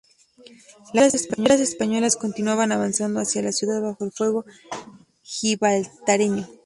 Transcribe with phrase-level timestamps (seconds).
[0.95, 4.45] Las trincheras españolas continuaban avanzando hacia la ciudad bajo el fuego
[5.21, 6.47] gibraltareño.